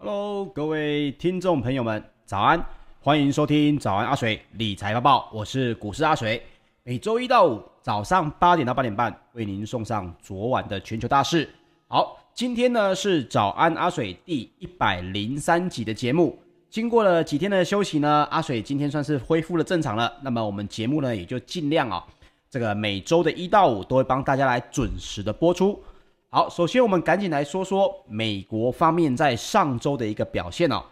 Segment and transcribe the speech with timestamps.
[0.00, 2.64] Hello，各位听众朋友们，早安！
[3.00, 6.40] 欢迎收听早安阿水理财报报，我是股市阿水。
[6.84, 11.50] 每周一到五早上八点到八点半，为您送上昨晚的全球大事。
[11.88, 16.38] 好，今天呢是早安阿水第一百零三集的节目。
[16.70, 20.12] 经过了几天的休息呢，阿水今天算是恢复了正常了。
[20.22, 22.06] 那么我们节目呢也就尽量啊、
[22.48, 25.82] 这个每周的一到五都会帮大家来准时的播出。
[26.30, 30.84] 好，首先我们赶紧来说说美国方面在上周的一个表现哦。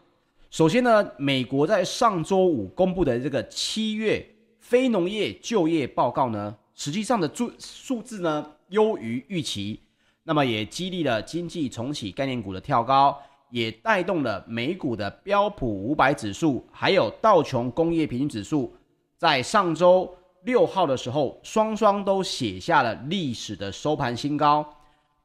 [0.51, 4.27] 首先呢，美国在上周五公布的这个七月
[4.61, 9.79] 非农业就业报告呢，实际上的数数字呢优于预期，
[10.23, 13.15] 那么也激励了经济重启概念股的跳高，
[13.51, 18.75] 也带动了美股的标普五百指数，还有道琼工业平均指数，
[19.19, 20.11] 在上周
[20.45, 24.67] 六号的时候，双双都写下了历史的收盘新高。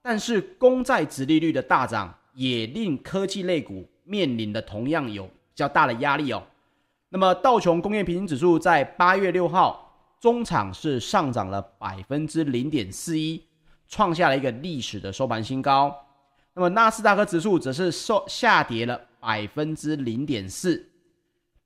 [0.02, 6.42] 但是公债殖利率的大涨，也令科技类股面临的同样有较大的压力哦。
[7.10, 13.44] 那么道琼工业平均指数在八月六号中场是上涨了百分之零点四一，
[13.88, 15.96] 创下了一个历史的收盘新高。
[16.54, 20.90] 那么纳斯达克指数则是受下跌了百分之零点四，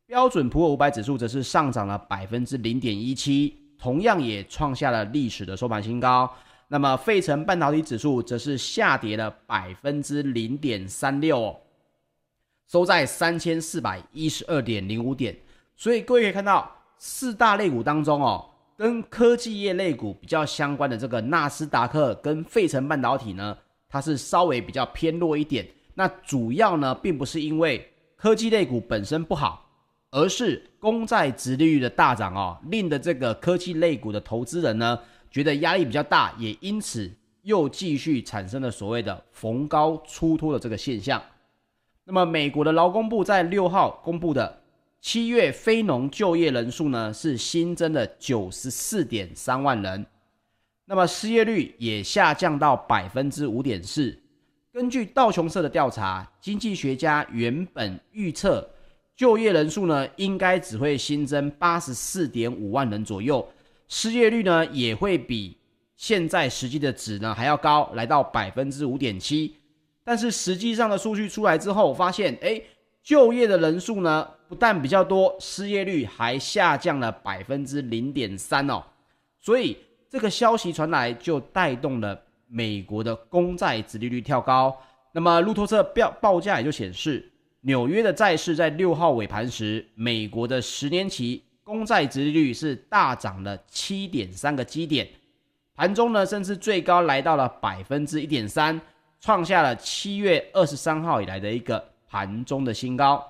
[0.06, 6.32] 标准普尔五百指数则是上涨了百分之零点一七，同样也创下了历史的收盘新高。
[6.68, 11.56] 那么，费城半导体指数则是下跌了百分之零点三六哦，
[12.68, 15.38] 收在三千四百一十二点零五点。
[15.76, 23.56] 所以各位可以看到，四大类股当中哦，跟科技业类股比较相关的这个纳斯达克跟费城半导体呢，
[23.88, 25.68] 它是稍微比较偏弱一点。
[25.94, 29.70] 那主要呢，并不是因为科技类股本身不好，
[30.10, 35.00] 而是公债殖利率的大涨哦，令的这个科技类股的投资人呢。
[35.36, 37.12] 觉得压力比较大，也因此
[37.42, 41.22] 又继续产生了所谓的逢高出脱的这个现象。
[42.06, 44.62] 那么，美国的劳工部在六号公布的
[45.02, 50.06] 七月非农就业人数呢，是新增了九十四点三万人。
[50.86, 54.18] 那么失业率也下降到百分之五点四。
[54.72, 58.66] 根据道琼社的调查，经济学家原本预测
[59.18, 63.46] 就业人数呢，应该只会新增八十四点五万人左右。
[63.88, 65.58] 失业率呢也会比
[65.96, 69.56] 现在实际的值呢还要高，来到百分之五点七。
[70.04, 72.62] 但是实际上的数据出来之后，发现哎，
[73.04, 78.84] 就业的人数呢不但比较多，失业率还下降了百分之零点三哦。
[79.40, 79.78] 所以
[80.10, 84.76] 这个消息传来，就带动了美国的公债殖利率跳高。
[85.12, 91.44] 那么路透社报报价也就显示，纽约的债市在六号尾盘时，美国的十年期。
[91.66, 95.10] 公债殖利率是大涨了七点三个基点，
[95.74, 98.80] 盘中呢甚至最高来到了百分之一点三，
[99.20, 103.26] 创下了七月二十三号以来的一个盘中的新高。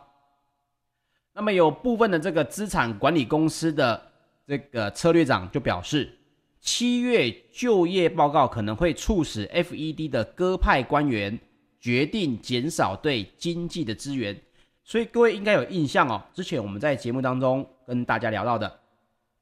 [1.31, 4.11] 那么有部分的这个资产管理公司的
[4.45, 6.13] 这个策略长就表示，
[6.59, 11.39] 七月就业报告可能会促使 FED 的鸽派官员
[11.79, 14.37] 决定减少对经济的支援。
[14.87, 18.71] 所以各位应该有印象哦，之前我们在节目当中跟大家聊到的，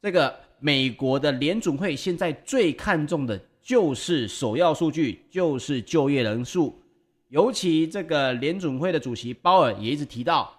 [0.01, 6.79] 这个美国的联准会现在最看重的就是首要数据，就是就业人数。
[7.27, 10.49] 尤其这个联准会的主席鲍尔也一直提到，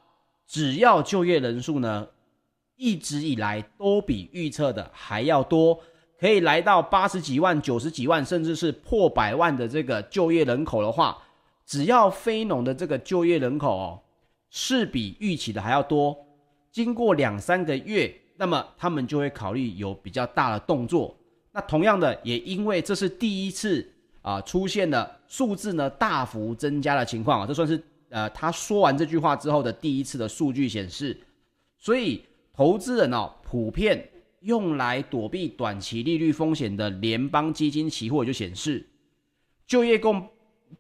[0.47, 2.07] 只要就业人数呢，
[2.77, 5.81] 一直以来都比预测的还要多，
[6.21, 11.17] 可以来到八十几万、九十几万，甚至是破百万的这个就业人口的话，
[11.65, 14.01] 只要非农的这个就业人口哦。
[14.57, 16.17] 是比预期的还要多。
[16.71, 21.13] 经过两三个月，那么他们就会考虑有比较大的动作。
[21.51, 23.85] 那同样的，也因为这是第一次
[24.23, 31.21] 啊出现了数字呢大幅增加的情况啊，这算是呃他说完这句话之后的第一次的数据显示。
[31.77, 34.09] 所以投资人哦普遍
[34.43, 38.89] 用来躲避短期利率风险的联邦基金期货就显示，
[39.67, 40.29] 就业公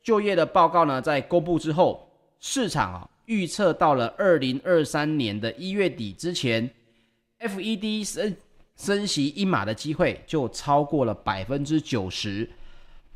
[0.01, 3.11] 就业的报告呢在公布之后，市场啊。
[3.27, 6.69] 预测到了二零二三年的一月底之前
[7.41, 8.37] ，FED 升
[8.77, 12.49] 升息一码的机会就超过了百分之九十。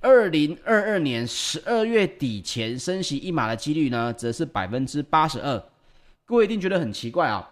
[0.01, 5.63] 二零二二年十二月底前升息一码的几率呢，则是百分之八十二。
[6.25, 7.51] 各位一定觉得很奇怪啊，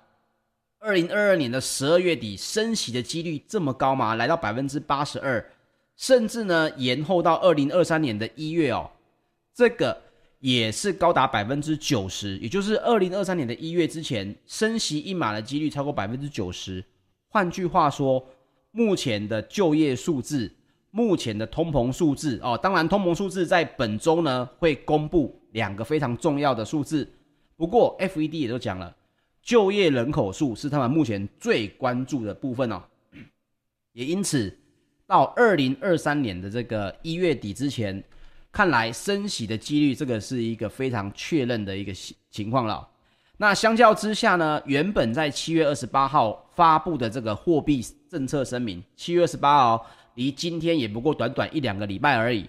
[0.78, 4.14] 二零二二年的十二月底升息的几率这么高吗？
[4.14, 5.44] 来到百分之八十二，
[5.96, 8.90] 甚至呢延后到二零二三年的一月哦，
[9.54, 10.05] 这个。
[10.46, 16.84] 也是高达百分之九十，也就是二零二三年的一月之前升息一码的几率超过百分之九十。
[17.30, 18.24] 换句话说，
[18.70, 20.48] 目前的就业数字、
[20.92, 27.10] 目前的通膨数字哦，当然通膨数字在本周呢会公布两个非常重要的数字，
[27.56, 28.94] 不过 FED 也都讲了，
[29.42, 32.80] 就业人口数是他们目前最关注的部分哦。
[33.94, 34.56] 也因此，
[35.08, 38.00] 到二零二三年的这个一月底之前，
[38.56, 41.92] 看来升息的几率，这个是一个非常确认的一个
[42.30, 42.88] 情况了。
[43.36, 52.48] 那相较之下呢，原本在七月二十八号发布的这个货币政策声明，七月二十八号离今天也不过短短一两个礼拜而已。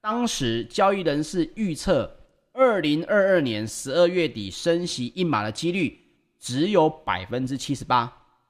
[0.00, 2.08] 当时交易人士预测，
[2.52, 5.98] 二零二二年十二月底升息一码的几率
[6.38, 8.02] 只有百分之七十八。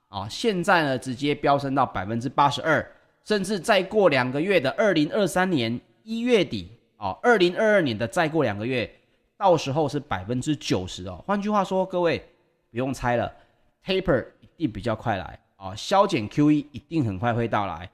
[0.08, 2.86] 啊，现在呢，直接飙升到百分之八十二，
[3.24, 6.68] 甚至再过两个月的二零二三年一月底，
[7.04, 8.90] 哦，二零二二年的再过两个月，
[9.36, 11.22] 到时候是百分之九十哦。
[11.26, 12.18] 换句话说，各位
[12.70, 13.30] 不用猜了
[13.84, 17.90] ，taper 一定比较快来啊，削减 QE 一定很快会到来，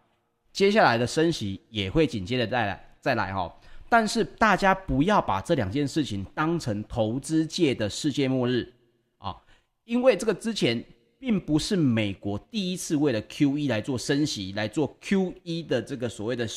[0.52, 3.52] 接下来的升息也会紧接着再来再来哈。
[3.88, 8.73] 但是大家不要把这两件事情当成投资界的世界末日
[9.19, 9.37] 啊，
[9.83, 10.85] 因为这个之前。
[11.23, 16.49] 并不是美国第一次为了 QE 来做升息，来做 QE 的这个所谓的，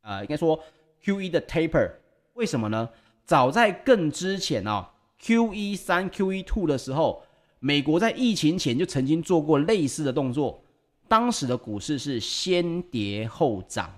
[0.00, 0.58] 呃，应该说
[1.04, 1.90] QE 的 taper。
[2.34, 2.88] 为什么呢？
[3.24, 4.86] 早在更之前哦
[5.20, 7.22] ，QE 三、QE two 的时候，
[7.58, 10.62] 美国在疫情前就曾经做过类似的动作。
[11.06, 13.92] 当时的股市是先跌后涨，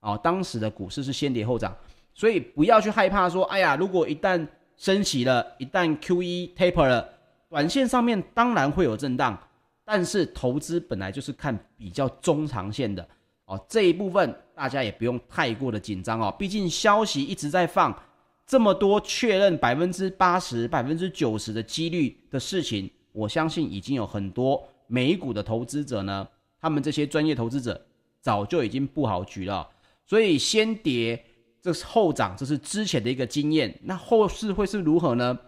[0.00, 1.76] 哦，当时的股市是先跌后涨，
[2.12, 7.08] 所以不要去害怕说，哎呀，如果一旦升息了，一旦 QE taper 了。
[7.48, 9.36] 短线上面当然会有震荡，
[9.84, 13.08] 但是投资本来就是看比较中长线的
[13.46, 13.58] 哦。
[13.68, 17.96] 这一部分大家也不用太过的紧张哦，毕竟消息一直在放，
[18.44, 26.26] 这么多确认百分之八十、百分之九十的几率的事情，我相信已经有很多美股的投资者呢，
[26.60, 27.80] 他们这些专业投资者
[28.20, 29.68] 早就已经布好局了。
[30.04, 31.24] 所以先跌，
[31.62, 33.78] 这是后涨，这是之前的一个经验。
[33.84, 35.38] 那后市会是如何呢？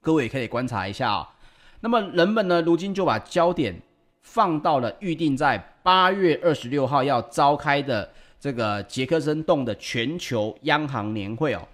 [0.00, 1.34] 各位可以观察一下啊、
[1.80, 3.82] 那么人们呢，如今就把焦点
[4.22, 8.08] 放到了预定在八月二十六号要召开的
[8.38, 11.66] 这个杰克森洞的全球央行年会哦，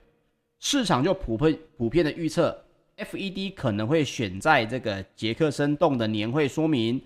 [0.61, 2.57] 市场就普遍普遍的预测
[2.97, 7.01] ，FED 可能会选在这个杰克森洞的年会说明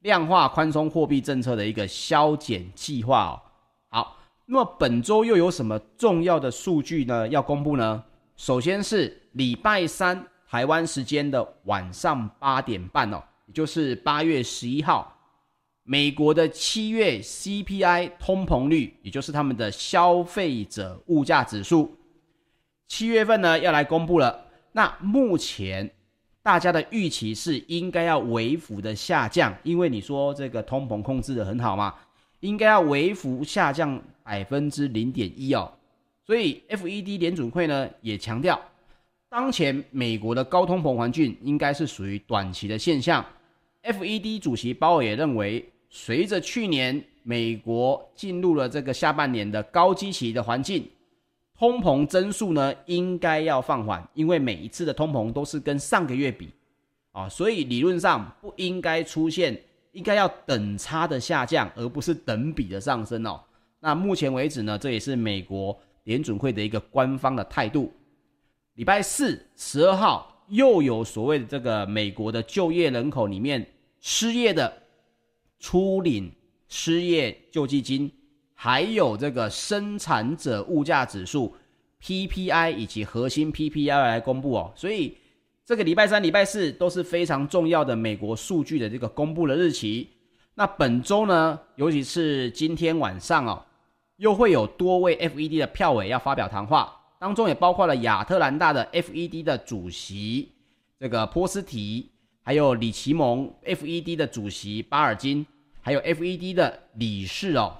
[0.00, 3.42] 量化宽松货币政策的一个削减计划哦。
[3.88, 4.16] 好，
[4.46, 8.04] 那么本周又有什么重要的数据呢要公布呢？
[8.36, 10.26] 首先是礼拜三。
[10.52, 15.10] 台湾时间的晚上八点半哦，也就是八月十一号，
[15.84, 21.96] 美国的七月 CPI 通膨率，也就是他们的消费者物价指数，
[22.86, 24.46] 七月份呢要来公布了。
[24.70, 25.90] 那目前
[26.40, 31.92] 大家的预期是应该要微幅的下降，因为你说这个通膨控制得很好嘛，
[32.40, 35.72] 应该要微幅下降百分之零点一哦。
[36.24, 38.60] 所以 FED 联准会呢也强调。
[39.28, 43.24] 当前美国的高通膨环境应该是属于短期的现象。
[43.82, 50.88] FED 主席鲍尔也认为，随着去年美国进入了这个下半年的高基期的环境，
[51.58, 56.50] 通膨增速呢应该要放缓，因为每一次的通膨都是跟上个月比
[57.10, 59.60] 啊，所以理论上不应该出现，
[59.90, 63.40] 应该要等差的下降，而不是等比的上升哦。
[63.80, 67.92] 那目前为止呢，这也是美国联准会的一个官方的态度。
[68.74, 73.66] 礼拜四十二号又有所谓的这个美国的就业人口里面
[74.00, 74.70] 失业的
[75.58, 76.30] 初领
[76.68, 78.10] 失业救济金，
[78.52, 81.54] 还有这个生产者物价指数
[82.02, 85.16] PPI 以及核心 PPI 来公布哦，所以
[85.64, 90.10] 这个礼拜三、礼拜四都是非常重要的美国数据的这个公布的日期。
[90.54, 93.64] 那本周呢，尤其是今天晚上哦，
[94.16, 96.94] 又会有多位 FED 的票委要发表谈话。
[97.22, 100.50] 当中也包括了亚特兰大的 FED 的主席
[100.98, 102.10] 这个波斯提，
[102.42, 105.46] 还有里奇蒙 FED 的主席巴尔金，
[105.80, 107.76] 还有 FED 的理事哦，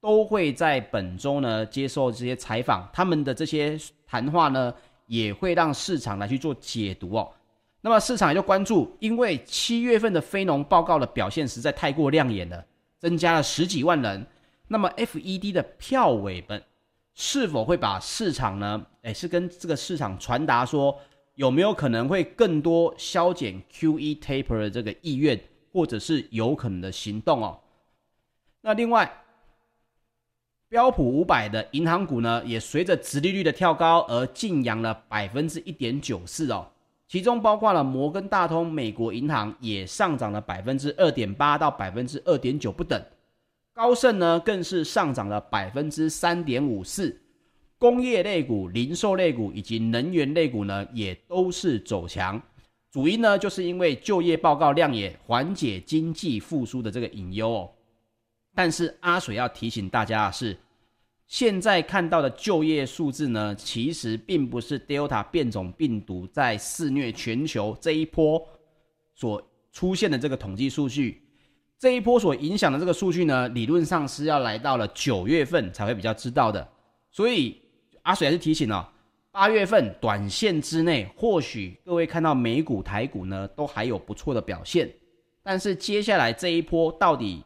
[0.00, 2.90] 都会在本周呢接受这些采访。
[2.92, 3.78] 他们的这些
[4.08, 4.74] 谈话呢，
[5.06, 7.30] 也会让市场来去做解读哦。
[7.80, 12.66] 那么市场也就关注，因为七月份的非农报告的表现实在太过亮眼了，
[12.98, 14.26] 增加了十几万人。
[14.66, 16.60] 那么 FED 的票委本。
[17.14, 18.86] 是否会把市场呢？
[19.02, 20.98] 诶，是跟这个市场传达说，
[21.36, 25.40] 有没有可能会更多削减 QE taper 的这个意愿，
[25.72, 27.60] 或者是有可能的行动哦？
[28.60, 29.10] 那另外，
[30.68, 36.66] 标普五百的银行股呢，也随着直利率的跳高而劲扬了百分之一点九四哦，
[37.06, 43.00] 其中包括了摩根大通美国银行也上涨了百分之二点八到百分之二点九不等。
[43.74, 47.20] 高盛呢，更是上涨了百分之三点五四，
[47.76, 52.40] 工业类股、零售类股以及能源类股呢，也都是走强。
[52.92, 57.70] 主因呢，就是因为就业报告亮眼，缓解经济复苏的这个隐忧哦。
[58.54, 60.56] 但是阿水要提醒大家的是，
[61.26, 68.40] 现在看到的就业数字呢，其实并不是 Delta 变种病毒在肆虐全球这一波
[69.16, 71.23] 所出现的这个统计数据。
[71.84, 76.66] 这一波所影响的这个数据呢，理论上是要来到了九月份才会比较知道的。
[77.10, 77.60] 所以
[78.04, 78.82] 阿水还是提醒哦。
[79.30, 84.90] 八月份短线之内，或许各位看到美股、台股呢都还有不错的表现，
[85.42, 87.44] 但是接下来这一波到底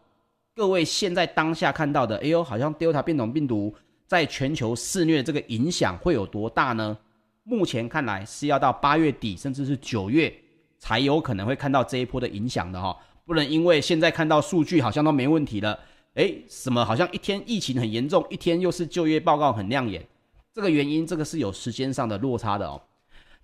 [0.55, 3.75] 各位现在当下看到的，哎呦，好像 Delta 变种病毒
[4.07, 6.97] 在全球肆虐这个影响会有多大呢？
[7.43, 10.33] 目前看来是要到八月底，甚至是九月
[10.79, 12.97] 才有可能会看到这一波的影响的哈，
[13.29, 15.79] 不能因为现在看到数据好像都没问题了，
[16.15, 20.03] 哎，什么好像一天疫情很严重，一天又是就业报告很亮眼。
[20.51, 22.81] 这个原因，这个是有时间上的落差的哦。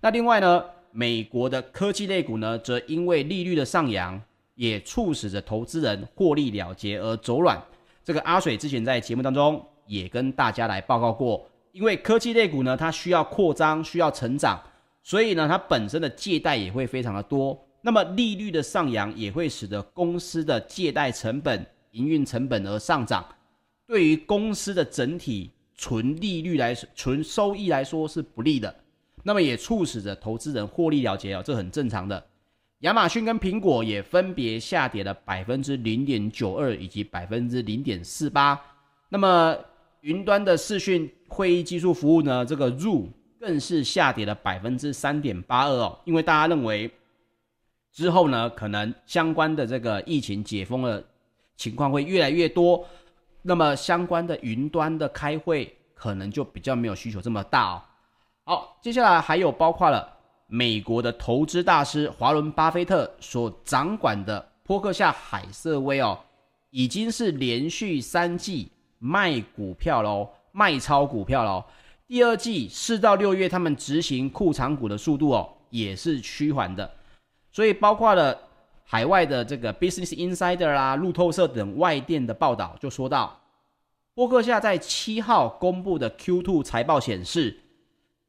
[0.01, 4.19] 那另外呢，美国的科技类股呢，则因为利率的上扬，
[4.55, 7.61] 也促使着投资人获利了结而走软。
[8.03, 14.59] 这个阿水之前在节目当中也跟大家来报告过，因为科技类股呢，它需要扩张，需要成长，
[15.03, 17.64] 所以呢，它本身的借贷也会非常的多。
[17.85, 23.23] 那么利率的上扬也会使得公司的借贷成本、营运成本而上涨，
[23.85, 25.51] 对于公司的整体。
[25.77, 28.73] 纯利率来说，纯收益来说是不利的，
[29.23, 32.25] 那么也促使着投资人获利了结哦，这很正常的。
[32.79, 38.57] 亚马逊跟苹果也分别下跌了百分之零点九二以及百分之零点四八。
[39.09, 39.53] 那么
[39.99, 46.89] 云端的视讯会议技术服务呢，这个 Zoom 更是下跌了百分之三点八二哦，因为大家认为
[47.95, 51.01] 之后呢，可能相关的这个疫情解封的
[51.55, 52.85] 情况会越来越多。
[53.41, 57.81] 那么相关的云端的开会可能就比较没有需求这么大哦。
[58.43, 60.11] 好，接下来还有包括了
[60.47, 66.19] 美国的投资大师华伦巴菲特所掌管的波克夏海瑟威哦，
[66.71, 71.63] 已经是连续三季卖股票喽，卖超股票喽。
[72.07, 76.91] 第二季四到六月他们执行库藏股的速度哦，也是趋缓的，
[77.55, 78.37] 所以包括了。
[78.87, 83.41] 海外的这个 Business Insider 啦、路透社等外电的报道就说到，
[84.13, 87.61] 波克夏在七号公布的 Q2 财报显示，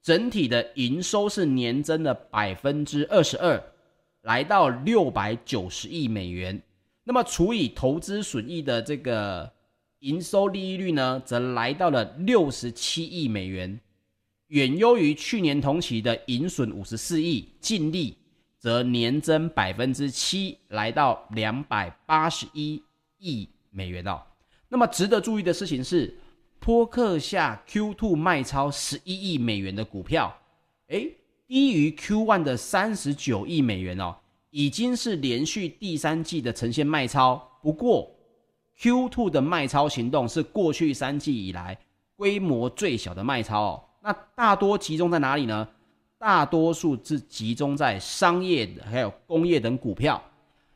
[0.02, 3.62] 整体的营收是年增了百分之二十二，
[4.22, 6.62] 来到六百九十亿美元。
[7.04, 9.52] 那么除以投资损益的这个
[9.98, 13.78] 营收利率呢，则来到了六十七亿美元，
[14.46, 18.16] 远优于去年同期的盈损五十四亿，净利。
[18.66, 22.82] 则年增百分之七，来到两百八十一
[23.16, 24.20] 亿美元哦。
[24.68, 26.12] 那么值得注意的事情是，
[26.58, 30.36] 波克下 Q2 卖超十一亿美元的股票，
[30.88, 34.16] 诶，低于 Q1 的三十九亿美元哦，
[34.50, 37.40] 已经是连续第三季的呈现卖超。
[37.62, 38.10] 不过
[38.80, 41.78] ，Q2 的卖超行动是过去三季以来
[42.16, 43.84] 规模最小的卖超哦。
[44.02, 45.68] 那大多集中在哪里呢？
[46.26, 50.20] 大多数是集中在商业还有工业等股票，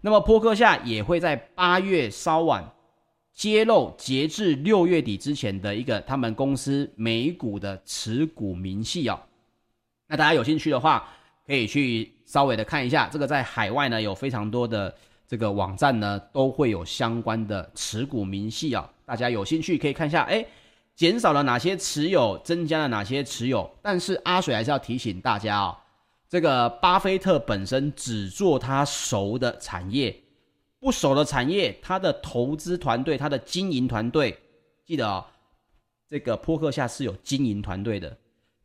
[0.00, 2.64] 那么波克夏也会在八月稍晚
[3.34, 9.18] 揭露截至六月底之前的一个他们公司美股的持股明细哦。
[10.06, 11.08] 那大家有兴趣的话，
[11.44, 14.94] 可以去稍微的看一下，这个在海外呢有非常多的
[15.26, 20.46] 这个网站呢都会有相关的持股明细啊，大家有兴趣可以看一下，哎。
[21.00, 23.70] 减少了哪些持有，增加了哪些持有？
[23.80, 25.74] 但是阿水还是要提醒大家哦，
[26.28, 30.14] 这个巴菲特本身只做他熟的产业，
[30.78, 34.38] 不熟的产业，他的投资团队、他的经营团队，
[34.84, 35.24] 记得哦，
[36.06, 38.14] 这个波克夏是有经营团队的，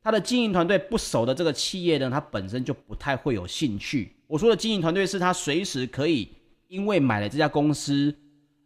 [0.04, 4.14] 他的经营团队不熟的这个企业呢，他本身就不太会有兴趣。
[4.28, 6.30] 我说的经营团队是他随时可以
[6.68, 8.14] 因为买了这家公司，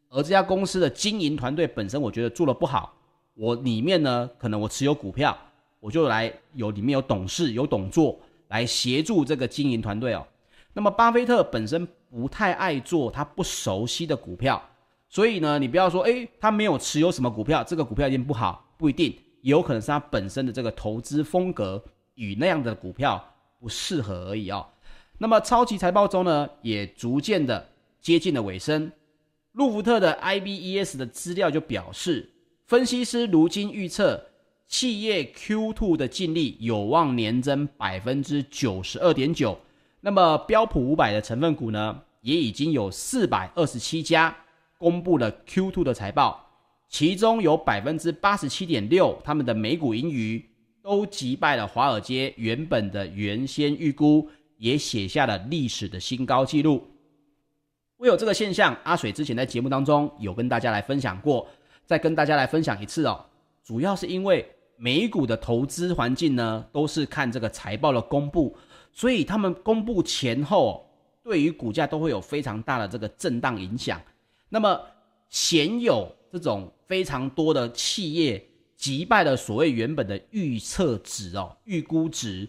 [0.09, 2.95] 而这家公司的经营团队本身，我觉得做得不好。
[3.39, 5.35] 我里面呢，可能我持有股票，
[5.79, 10.27] 我就来有里面有董事有董座来协助这个经营团队哦。
[10.73, 14.61] 那么巴菲特本身不太爱做他不熟悉的股票，
[15.07, 21.81] 所以呢，你不要说诶，他没有持有什么股票，这个股票一定不好，不一定，有可能是他本身的这个投资风格
[22.15, 23.23] 与那样的股票
[23.57, 24.67] 不适合而已哦。
[25.17, 27.69] 那么超级财报周呢，也逐渐的
[28.01, 28.91] 接近了尾声。
[29.53, 32.29] 路孚特的 IBES 的资料就表示。
[32.69, 34.27] 分析师如今预测，
[34.67, 39.57] 企业 Q2 的净利有望年增百分之九十二点九。
[40.01, 44.37] 那么标普五百的成分股呢，也已经有四百二十七家
[44.77, 46.47] 公布了 Q2 的财报，
[46.87, 50.47] 其中有百分之八十七点六，他们的每股盈余
[50.83, 56.85] 都击败了华尔街原本的原先预估，也写下了历史的新高纪录。
[57.97, 61.47] 唯有这个现象，阿水之前在节目当中有跟大家来分享过，
[61.89, 63.25] 再跟大家来分享一次哦。
[63.63, 64.47] 主要是因为
[64.77, 68.55] 美股的投资环境呢，都是看这个财报的公布，
[68.93, 70.87] 所以他们公布前后，
[71.23, 73.99] 对于股价都会有非常大的这个震荡影响。
[74.49, 74.79] 那么，
[75.29, 82.47] 鲜有这种非常多的企业击败了所谓原本的预测值哦，预估值，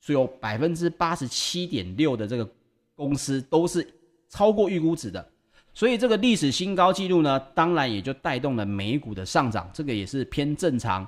[0.00, 2.50] 所有百分之八十七点六的这个
[2.96, 3.86] 公司都是。
[4.34, 5.30] 超过预估值的，
[5.74, 11.06] 所以这个历史新高纪录呢，当然也就带动了美股的上涨，这个也是偏正常。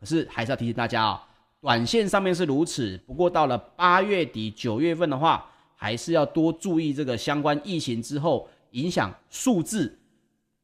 [0.00, 1.20] 可是还是要提醒大家啊、哦，
[1.60, 5.44] 短线上面是如此，不过到了八月底九月份的话，
[5.74, 9.98] 还是要多注意这个相关疫情之后影响数字，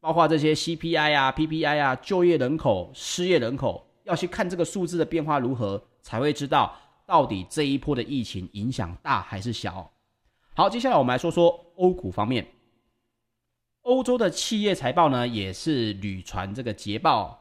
[0.00, 9.90] 包括这些 CPI 啊、PPI 啊、就业人口、失业人口，要去看这个数字的变化如何，才会知道到底这一波的疫情影响大还是小。
[10.54, 12.46] 好，接下来我们来说说欧股方面。
[13.84, 17.38] 欧洲的企业财报呢，也是屡传这个捷报，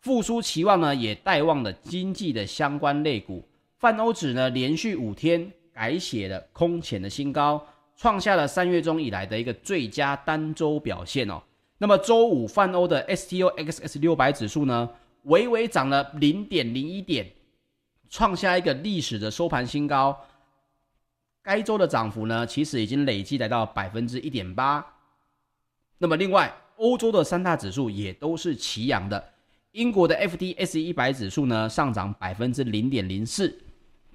[0.00, 3.42] 复苏期望呢，也带旺了经济的相关类股。
[3.78, 11.42] 泛欧指呢，连续五天改写了空前的新高，创下了三月中以来的一个最佳单周表现哦。
[11.78, 14.90] 那么周五泛欧的 STOXX 六百指数呢，
[15.22, 17.26] 微微涨了零点零一点，
[18.10, 20.14] 创下一个历史的收盘新高。
[21.42, 24.84] 该周的涨幅呢，其实已经累计来到百分之一点八。
[25.98, 29.22] 那么另外，欧洲的三大指数也都是齐扬的。
[29.72, 33.48] 英国的 FTSE 一百指数呢，上涨百分之零点零四；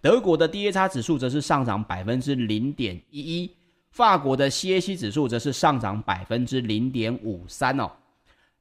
[0.01, 3.49] 德国的 DAX 指数则是上涨百分之零点一一；
[3.91, 7.91] 法国的 CAC 指数则是上涨百分之零点五三哦。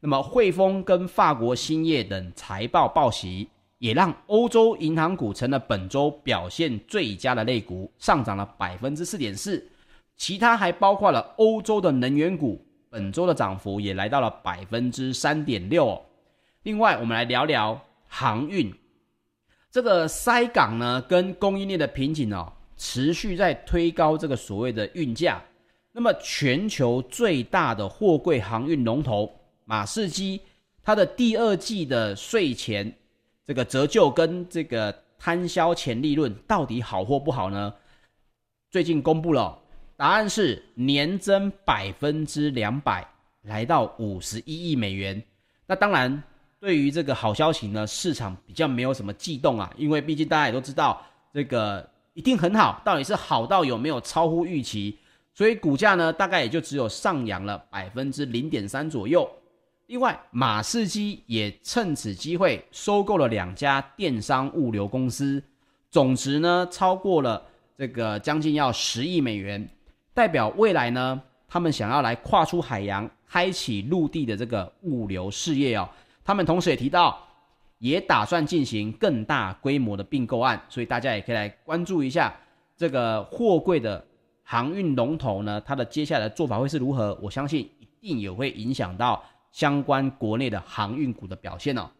[0.00, 3.48] 那么汇丰跟法国兴业等财报报喜。
[3.80, 9.66] 也让欧洲银行股成了本周表现最佳的类股，上涨了百分之四点四。
[10.18, 15.98] 其他还包括了欧洲的能源股，本周的涨幅也来到了百分之三点六。
[16.64, 18.74] 另外，我们来聊聊航运。
[19.70, 25.40] 这个塞港呢，跟供应链的瓶颈哦，持续在推高这个所谓的运价。
[25.92, 29.32] 那么，全球最大的货柜航运龙头
[29.64, 30.40] 马士基，
[30.82, 32.92] 它的第二季的税前。
[33.44, 37.72] 这个折旧跟这个摊销前利润到底好或不好呢？
[38.68, 39.56] 最近公布了，
[40.00, 43.06] 答案是年增百分之两百，
[43.42, 45.22] 来到五十一亿美元。
[45.66, 46.22] 那当然，
[46.58, 54.96] 对于这个好消息呢，市场比较没有什么悸动啊，因为毕竟大家也都知道，这个一定很好，到底是好到有没有超乎预期？
[55.34, 59.30] 所以股价呢，大概也就只有上扬了百分之零点三左右。
[59.88, 65.42] 另外，马士基也趁此机会收购了两家电商物流公司，
[65.90, 67.42] 总值呢超过了
[67.76, 69.68] 这个将近要十亿美元，
[70.20, 75.88] 代表未来呢他们想要来跨出海洋，开启陆地的这个物流事业哦。
[76.22, 77.18] 他们同时也提到，
[77.78, 82.34] 也打算进行更大规模的并购案，所以大家也可以来关注一下
[82.76, 84.04] 这个货柜的
[84.42, 87.18] 航运龙头呢，它的接下来做法会是如何？
[87.22, 89.24] 我相信一定也会影响到。
[89.50, 91.90] 相关国内的航运股的表现哦，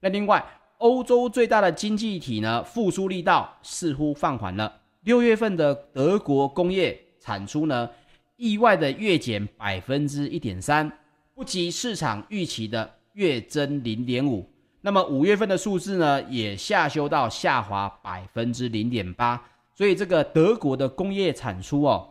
[0.00, 0.42] 那另外，
[0.78, 4.72] 欧洲最大的经济体呢，复苏力道似乎放缓了。
[5.02, 7.88] 六月份的德国工业产出呢，
[8.36, 10.90] 意外的月减百分之一点三，
[11.34, 14.48] 不及市场预期的月增零点五。
[14.80, 19.42] 那么五月份的数字呢，也下修到下滑百分之零点八。
[19.74, 22.08] 所以这个德国的工业产出哦，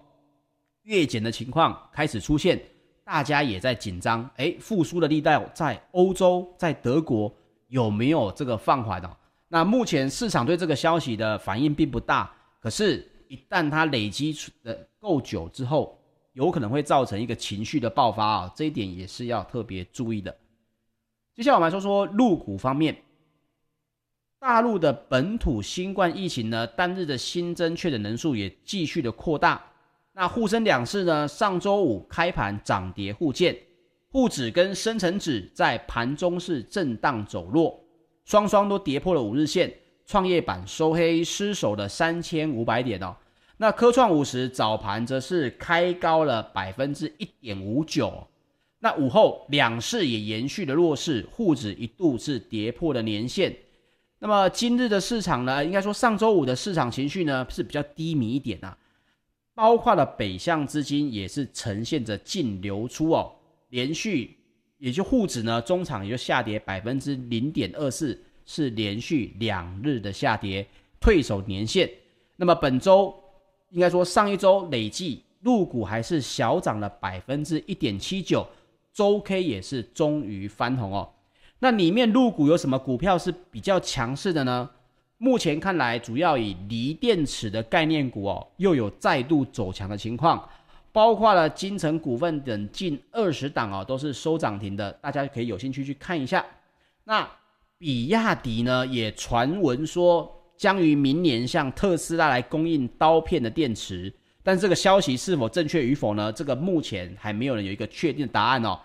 [0.83, 2.59] 月减的情况开始出现。
[3.03, 7.33] 大家也在紧张，哎，复苏的力道在欧洲，在德国
[7.69, 9.09] 有没有这个放缓呢？
[9.47, 15.99] 那目前市场对这个消息的反应并不大，可是，一旦它累积的够久之后，
[16.33, 20.35] 有可能会造成一个情绪的爆发啊，这一点也是要特别注意的。
[21.35, 22.95] 接下来我们来说说入股方面，
[24.39, 29.63] 大陆的本土新冠疫情呢，单日的新增确诊人数也继续的扩大。
[30.13, 33.55] 那沪深两市呢，上周五开盘涨跌互见，
[34.09, 37.79] 沪指跟深成指在盘中是震荡走弱，
[38.25, 39.71] 双双都跌破了五日线，
[40.07, 43.15] 创业板收黑失守了三千五百点哦。
[43.57, 48.25] 那科创五十早盘则是开高了百分之一点五九，
[48.79, 53.53] 那午后两市也延续了弱势，沪指一度是跌破了年线。
[54.19, 58.77] 那么今日的市场呢，应该说上周五的市场情绪呢是比较低迷一点啊。
[59.53, 63.33] 包括了北向资金也是呈现着净流出哦，
[63.69, 64.37] 连续
[64.77, 70.65] 也就沪指呢，中场也就下跌百分之零点二四，是连续两日的下跌，
[70.99, 71.88] 退守年线。
[72.38, 73.13] 那么本周
[73.69, 78.47] 应该说上一周累计入股还是小涨了百分之一点七九，
[78.91, 81.07] 周 K 也是终于翻红哦。
[81.60, 84.69] 那里面入股有什么股票是比较强势的呢？
[85.17, 90.47] 目前看来，主要以锂电池的概念股哦，又有再度走强的情况，
[90.91, 96.45] 包括了金城股份等近二十档哦，都是收涨停的，大家可以有兴趣去看一下。
[97.03, 97.27] 那
[97.79, 104.11] 比亚迪呢，也传闻说将于明年向特斯拉来供应刀片的电池，
[104.41, 106.31] 但这个消息是否正确与否呢？
[106.31, 108.79] 这个目前还没有人有一个确定的答案哦。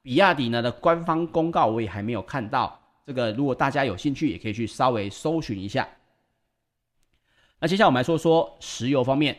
[0.00, 2.80] 比亚迪呢的官方公告我也还没有看到。
[3.04, 5.88] 这个如果大家有兴趣，也可以去稍微搜寻一下。
[7.58, 9.36] 那接下来我们来说说石油方面，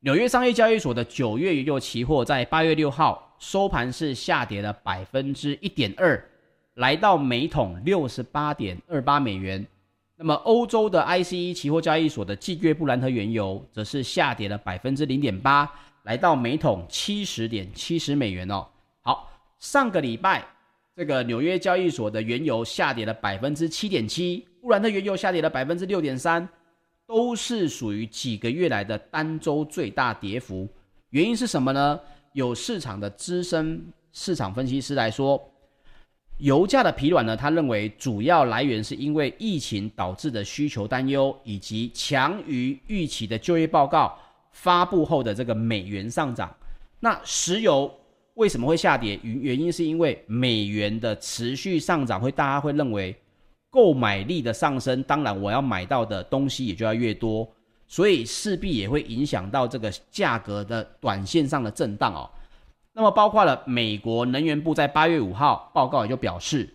[0.00, 6.29] 纽约商业交易所的九月原油期货在八月六号收盘是下跌了百分之一点二，
[6.80, 9.64] 来到每桶六十八点二八美元。
[10.16, 15.70] 那么欧洲的 ICE 期货交易所的季月布兰特原油则是下跌了百分之零点八，
[16.04, 18.66] 来到每桶七十点七十美元哦。
[19.02, 20.42] 好，上个礼拜。
[20.96, 26.46] 这个纽约交易所的原油下跌了百分之七点七，布兰特原油下跌了百分之六点三，
[27.06, 30.68] 都是属于几个月来的单周最大跌幅。
[31.10, 32.00] 原因是什么呢？
[32.32, 35.42] 有市场的资深市场分析师来说，
[36.40, 44.18] 油价的疲软呢，他认为主要来源是因为疫情导致的需求担忧，以及强于预期的就业报告
[44.52, 46.54] 发布后的这个美元上涨。
[46.98, 47.90] 那石油。
[48.34, 49.18] 为什么会下跌？
[49.22, 53.14] 原原因是因为美元的持续上涨，会大家会认为
[53.68, 57.46] 购买力的上升，当然我要买到的东西也就要越多，
[57.86, 62.30] 所以势必也会影响到这个价格的短线上的震荡哦。
[63.00, 66.68] 那么包括了美国能源部在八月五号报告也就表示，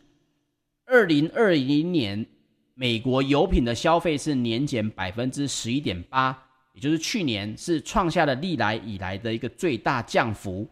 [0.87, 2.25] 二零二零年
[2.73, 6.35] 美国油品的消费是年减百分之十一点八，
[6.73, 10.67] 也就是去年是创下了历来以来的一个最大降幅。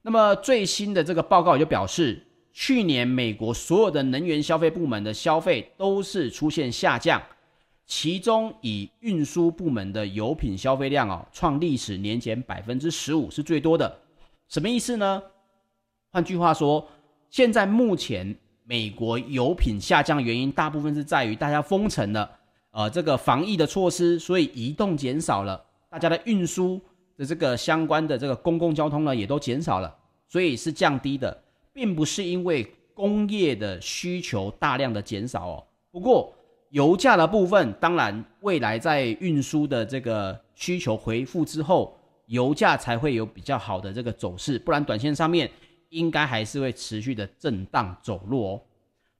[0.00, 7.22] 那么最新的这个报告也就表示，去年美国所有的能源消费部门的消费都是出现下降，
[7.84, 14.00] 其中以运输部门的油品消费量哦，创历史年减百分之十五是最多的。
[14.54, 15.20] 什么意思呢？
[16.12, 16.86] 换句话说，
[17.28, 22.30] 现在目前美国油品下降原因，大部分是在于大家封城了，
[22.70, 26.80] 呃，这个防疫的措施，所以移动减少了，大家的运输。
[27.16, 29.92] 的这个相关的这个公共交通呢，也都减少了，
[30.28, 31.36] 所以是降低的，
[31.72, 35.64] 并不是因为工业的需求大量的减少哦。
[35.90, 36.32] 不过
[36.70, 45.50] 油价的部分，当然未来在运输的这个需求恢复之后，油价才会有比较好的这个走势，不然短线上面
[45.88, 48.62] 应该还是会持续的震荡走弱哦。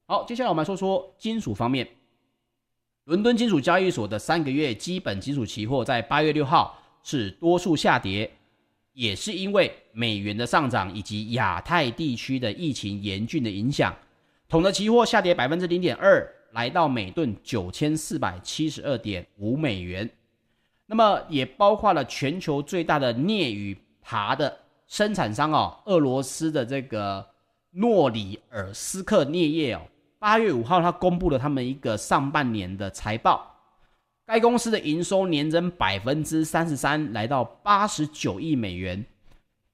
[0.07, 1.89] 好，接下来我们来说说金属方面，
[3.05, 6.81] 伦敦金属交易所的三个月基本金属期货在八月六号。
[7.07, 8.33] 是多数下跌，
[8.95, 13.95] 也是因为美元的上涨以及亚太地区的疫情严峻的影响。
[14.49, 20.11] 铜的期货下跌百分之零点二，来到每吨九千四百七十二点五美元。
[20.87, 24.55] 那么也包括了全球最大的镍与鈀的
[24.87, 27.27] 生产商哦，俄罗斯的这个
[27.71, 29.81] 诺里尔斯克镍业哦，
[30.19, 33.51] 八月五号他公布了他们一个上半年的财报。
[34.27, 39.05] 该公司的营收年增百分之三十三，来到八十九亿美元，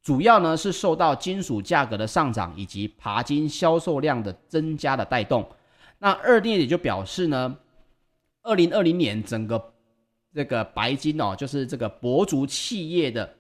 [0.03, 5.49] 主要呢是受到金属价格的上涨以及鈀金销售量的增加的带动。
[5.99, 7.57] 那二电也就表示呢，
[8.43, 9.70] 二零二零年整个
[10.35, 13.37] 这个白金哦，就是这个铂族企业的，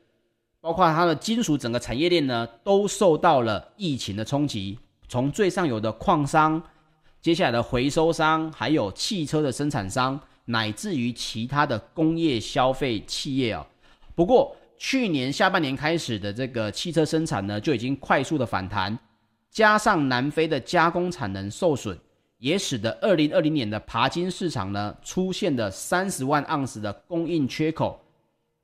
[0.60, 4.78] 包括它的金属整个产业链呢，都受到了疫情的冲击。
[5.08, 6.62] 从最上游的矿商，
[7.20, 10.20] 接下来的回收商，还有汽车的生产商。
[10.46, 13.64] 乃至于其他的工业消费企业啊，
[14.16, 18.98] 不过去年下半年开始的这个汽车生产呢，就已经快速的反弹，
[19.48, 21.96] 加上南非的加工产能受损，
[22.40, 28.00] 也使得二零二零年的鈀金市场呢出现了三十万盎司的供应缺口。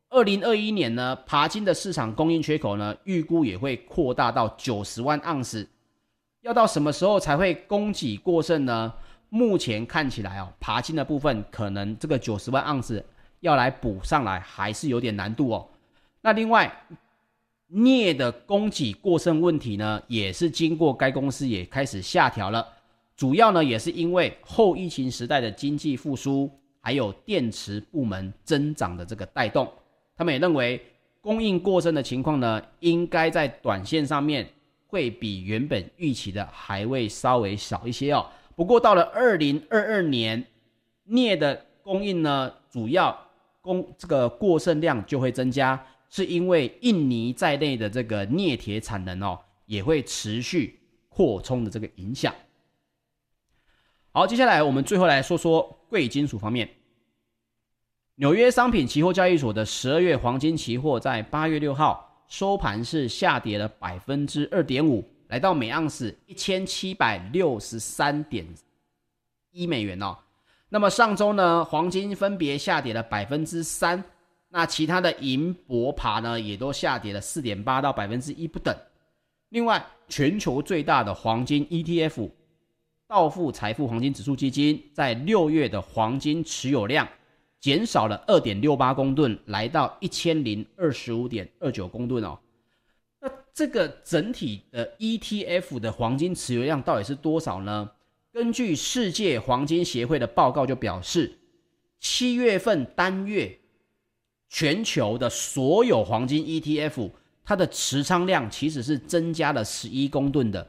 [0.08, 5.68] 二零二一年呢，鈀金的市场供应缺口呢，预估也会扩大到九十万盎司。
[6.40, 8.92] 要到什么时候才会供给过剩呢？
[9.28, 13.04] 目前看起来哦，爬金的部分可能这个九十万盎司
[13.40, 15.68] 要来补上来还是有点难度哦。
[16.22, 16.72] 那另外，
[17.68, 22.66] 镍的供给过剩问题呢，也是经过该公司也开始下调了。
[23.16, 26.50] 主要呢也是因为后疫情时代的经济复苏，
[26.80, 29.66] 还有电池部门增长的这个带动，
[30.14, 30.80] 他们也认为
[31.22, 34.46] 供应过剩的情况呢，应该在短线上面
[34.86, 38.26] 会比原本预期的还会稍微少一些哦。
[38.54, 40.44] 不过到了二零二二年，
[41.06, 43.18] 镍的供应呢，主要
[43.60, 52.32] 供这个过剩量就会增加，是因为印尼在内的这个镍铁产能哦，也会持续扩充的这个影响。
[54.16, 56.66] 好，接下来我们最后来说说贵金属方面。
[58.14, 68.46] 纽约商品期货交易所的十二月黄金期货在八月六号收盘是下跌了百分之二点五，来到每盎司一千七百六十三点
[69.50, 70.16] 一美元哦。
[70.70, 74.02] 那么上周呢，黄金分别下跌了百分之三，
[74.48, 78.74] 那其他的银、铂、鈀呢也都下跌了四点八到百分之一不等。
[79.50, 82.30] 另外，全球最大的黄金 ETF。
[83.08, 87.08] 道富财富黄金指数基金在六月的黄金持有量
[87.60, 92.36] 减少了二点六八公吨，来到一千零二十五点二九公吨哦。
[93.20, 97.90] 那这个整体的 ETF 的黄金持有量到底是多少呢？
[98.32, 101.38] 根据世界黄金协会的报告就表示，
[102.00, 103.56] 七月份单月
[104.48, 107.10] 全球的所有黄金 ETF
[107.44, 110.68] 它的持仓量其实是增加了十一公吨的。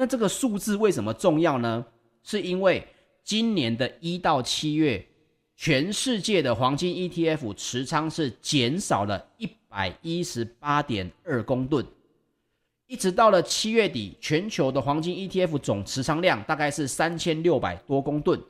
[0.00, 1.84] 那这个数字为什么重要呢？
[2.22, 2.82] 是因为
[3.22, 5.06] 今年的一到七月，
[5.56, 11.84] 全世界的黄金 ETF 持仓是减少了一百一十八点二公吨，
[12.86, 18.42] 一直到了七月底，全球的黄金 ETF 总持仓量大概是三千六百多公吨，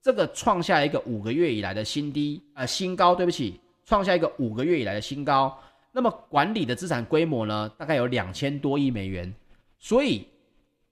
[0.00, 5.54] 这个创下一个五个月以来的新低，呃，新高，对不起，创下一个五个月以来的新高。
[5.92, 9.30] 那么管理的资产规模呢，大概有两千多亿美元，
[9.78, 10.26] 所以。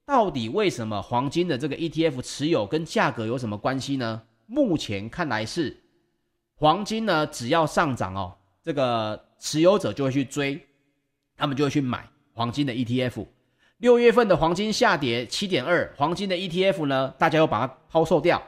[0.09, 4.23] 到底为什么黄金的这个 ETF 持有跟价格有什么关系呢？
[4.47, 5.77] 目前看来是
[6.55, 10.59] 黄金呢，只要上涨哦，这个持有者就会去追，
[11.37, 13.27] 他们就会去买黄金的 ETF。
[13.77, 18.43] 六月份的黄金下跌七点二，黄金的 ETF 呢，大家又把它抛售掉，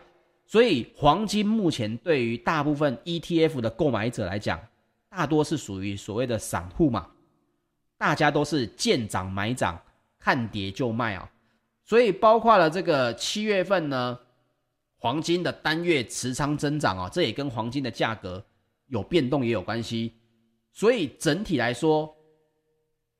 [0.46, 4.58] 所以黄金目前对于大部分 ETF 的购买者来讲，
[5.10, 7.06] 大多是属于所谓的散户嘛，
[7.98, 9.78] 大家都是见涨买涨，
[10.18, 11.30] 看跌就卖啊。
[11.90, 14.16] 所以包括了这个七月份呢，
[14.96, 18.40] 黄金的单月持仓增长啊，这也跟黄金的价格
[18.86, 20.14] 有变动也有关系。
[20.72, 22.16] 所以整体来说，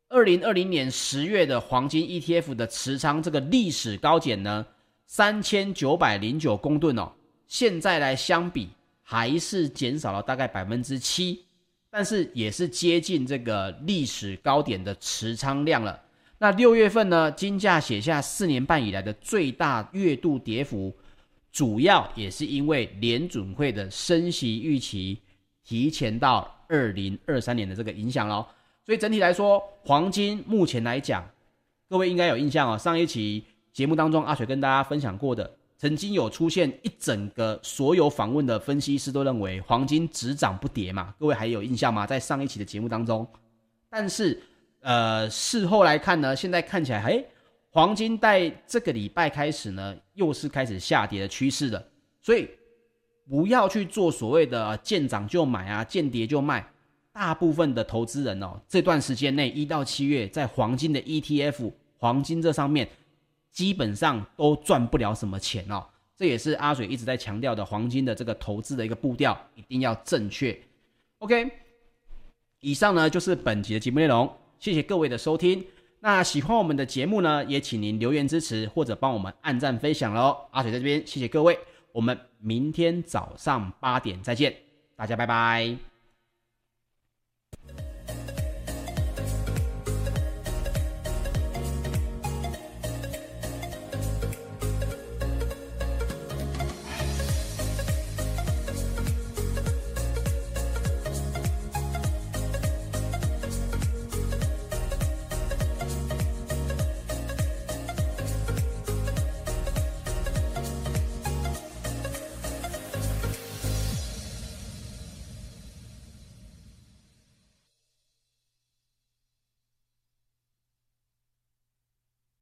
[0.09, 4.65] 二零二零年十月的黄金 ETF 的持仓这个历史高点呢，
[5.05, 7.11] 三千九百零九公吨哦，
[7.49, 8.69] 现在来相比
[9.03, 11.45] 还是减少了大概百分之七，
[11.91, 16.01] 但是也是接近这个历史高点的持仓量了。
[16.43, 20.91] 那六月份呢，金价写下四年半以来的最大月度跌幅，
[21.53, 25.19] 主要也是因为联准会的升息预期
[25.63, 28.49] 提前到二零二三年的这个影响咯。
[28.87, 31.23] 所以整体来说，黄金目前来讲，
[31.91, 32.79] 各位应该有印象哦。
[32.79, 42.07] 上一期节目当中，阿水跟大家分享过的，曾经有出现一整个所有访问的分析师都认为黄金只涨不跌嘛，各位还有印象吗？
[42.07, 43.29] 在上一期的节目当中，
[43.91, 44.43] 但是。
[44.81, 47.25] 呃，事后来看呢，现在看起来，哎，
[47.71, 51.85] 黄金在这个礼拜开始呢，又是开始下跌的趋势了。
[52.21, 52.49] 所以
[53.29, 56.67] 不要去做所谓的见涨就买啊，见跌就卖。
[57.13, 62.89] 大部分的投资人哦，这段时间内一到七月，在黄金的 ETF、黄金这上面，
[63.51, 65.85] 基本上都赚不了什么钱哦。
[66.17, 70.57] 这也是阿水一直在强调的，黄金的这个投资的一个步调一定要正确。
[71.19, 71.51] OK，
[72.61, 74.33] 以上呢就是本集的节目内容。
[74.61, 75.65] 谢谢各位的收听。
[75.99, 80.37] 那喜欢我们的节目呢，也请您留言支持或者帮我们按赞分享喽。
[80.53, 81.59] 阿水在这边，谢谢各位。
[81.93, 84.55] 我们明天早上八点再见，
[84.95, 85.90] 大家拜拜。